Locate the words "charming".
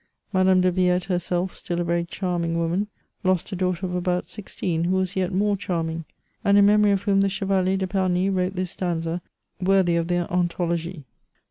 2.03-2.57, 5.55-6.05